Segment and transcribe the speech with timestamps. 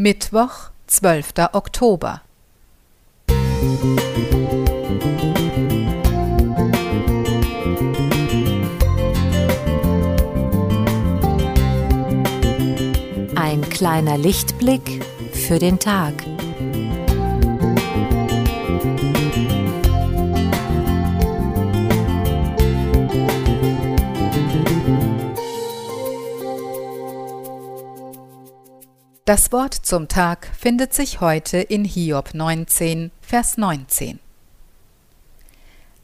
[0.00, 1.32] Mittwoch, 12.
[1.54, 2.22] Oktober.
[13.34, 16.14] Ein kleiner Lichtblick für den Tag.
[29.28, 34.20] Das Wort zum Tag findet sich heute in Hiob 19, Vers 19.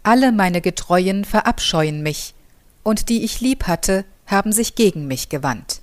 [0.02, 2.34] Alle meine Getreuen verabscheuen mich,
[2.82, 5.80] und die ich lieb hatte, haben sich gegen mich gewandt.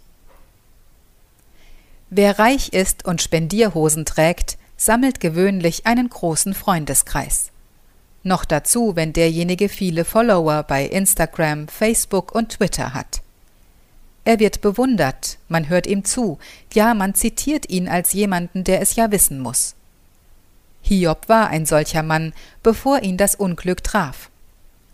[2.11, 7.49] Wer reich ist und Spendierhosen trägt, sammelt gewöhnlich einen großen Freundeskreis.
[8.21, 13.23] Noch dazu, wenn derjenige viele Follower bei Instagram, Facebook und Twitter hat.
[14.23, 16.37] Er wird bewundert, man hört ihm zu,
[16.73, 19.75] ja, man zitiert ihn als jemanden, der es ja wissen muss.
[20.81, 24.29] Hiob war ein solcher Mann, bevor ihn das Unglück traf.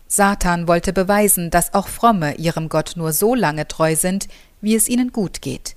[0.06, 4.28] Satan wollte beweisen, dass auch Fromme ihrem Gott nur so lange treu sind,
[4.62, 5.76] wie es ihnen gut geht.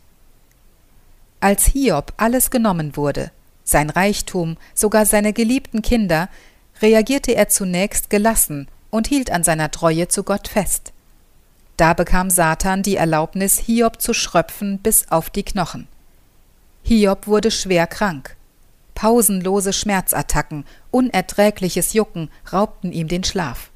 [1.41, 3.31] Als Hiob alles genommen wurde,
[3.63, 6.30] sein Reichtum, sogar seine geliebten Kinder,
[6.81, 10.93] reagierte er zunächst gelassen und hielt an seiner Treue zu Gott fest.
[11.77, 15.88] Da bekam Satan die Erlaubnis, Hiob zu schröpfen bis auf die Knochen.
[16.83, 18.36] Hiob wurde schwer krank.
[18.95, 23.72] Pausenlose Schmerzattacken, unerträgliches Jucken raubten ihm den Schlaf.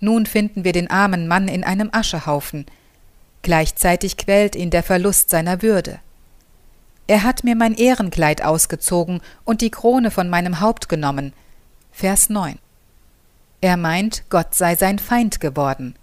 [0.00, 2.66] Nun finden wir den armen Mann in einem Aschehaufen.
[3.42, 6.00] Gleichzeitig quält ihn der Verlust seiner Würde.
[7.06, 11.32] Er hat mir mein Ehrenkleid ausgezogen und die Krone von meinem Haupt genommen.
[11.92, 12.58] Vers 9.
[13.60, 15.94] Er meint, Gott sei sein Feind geworden.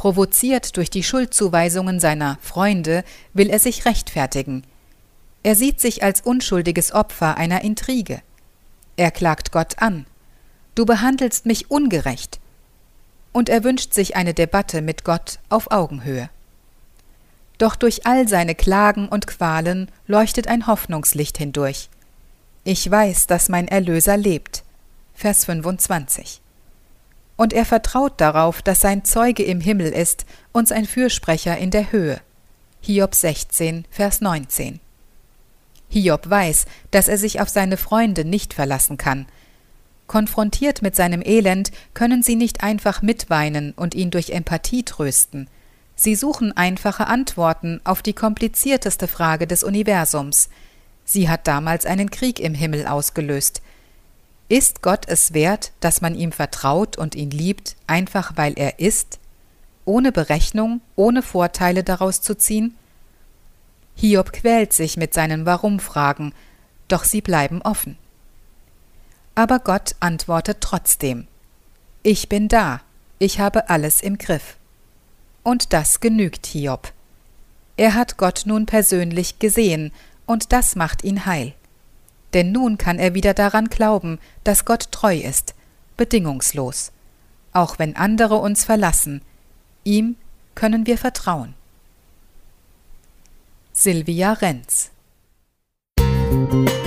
[0.00, 4.64] Provoziert durch die Schuldzuweisungen seiner Freunde, will er sich rechtfertigen.
[5.42, 8.22] Er sieht sich als unschuldiges Opfer einer Intrige.
[8.96, 10.06] Er klagt Gott an.
[10.74, 12.40] Du behandelst mich ungerecht.
[13.32, 16.30] Und er wünscht sich eine Debatte mit Gott auf Augenhöhe.
[17.58, 21.90] Doch durch all seine Klagen und Qualen leuchtet ein Hoffnungslicht hindurch.
[22.64, 24.64] Ich weiß, dass mein Erlöser lebt.
[25.12, 26.39] Vers 25
[27.40, 31.90] und er vertraut darauf, dass sein Zeuge im Himmel ist und sein Fürsprecher in der
[31.90, 32.20] Höhe.
[32.82, 34.78] Hiob 16, Vers 19.
[35.88, 39.24] Hiob weiß, dass er sich auf seine Freunde nicht verlassen kann.
[40.06, 45.48] Konfrontiert mit seinem Elend können sie nicht einfach mitweinen und ihn durch Empathie trösten.
[45.96, 50.50] Sie suchen einfache Antworten auf die komplizierteste Frage des Universums.
[51.06, 53.62] Sie hat damals einen Krieg im Himmel ausgelöst.
[54.50, 59.20] Ist Gott es wert, dass man ihm vertraut und ihn liebt, einfach weil er ist,
[59.84, 62.76] ohne Berechnung, ohne Vorteile daraus zu ziehen?
[63.94, 66.34] Hiob quält sich mit seinen Warum-Fragen,
[66.88, 67.96] doch sie bleiben offen.
[69.36, 71.28] Aber Gott antwortet trotzdem.
[72.02, 72.80] Ich bin da,
[73.20, 74.56] ich habe alles im Griff.
[75.44, 76.92] Und das genügt Hiob.
[77.76, 79.92] Er hat Gott nun persönlich gesehen,
[80.26, 81.54] und das macht ihn heil
[82.34, 85.54] denn nun kann er wieder daran glauben, dass Gott treu ist,
[85.96, 86.92] bedingungslos.
[87.52, 89.22] Auch wenn andere uns verlassen,
[89.84, 90.16] ihm
[90.54, 91.54] können wir vertrauen.
[93.72, 94.90] Silvia Renz
[96.40, 96.79] Musik